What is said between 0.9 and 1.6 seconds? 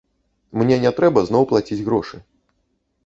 трэба зноў